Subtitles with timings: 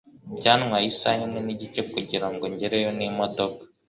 [0.37, 3.61] Byantwaye isaha nigice kugirango ngereyo n'imodoka.